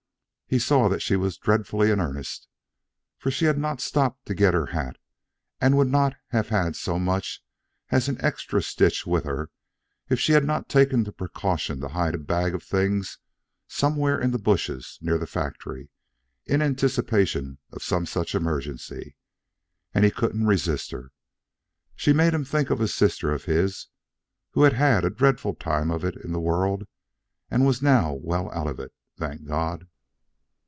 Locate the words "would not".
5.77-6.13